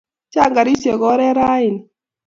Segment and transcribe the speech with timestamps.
[0.33, 1.79] Chang' karisyek oret raini